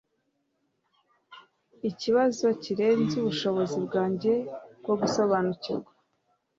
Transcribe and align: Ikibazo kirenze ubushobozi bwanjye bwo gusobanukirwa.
Ikibazo 1.89 2.45
kirenze 2.63 3.13
ubushobozi 3.17 3.77
bwanjye 3.85 4.33
bwo 4.79 4.93
gusobanukirwa. 5.01 5.91